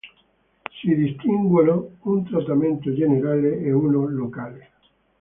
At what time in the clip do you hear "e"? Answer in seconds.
3.59-3.71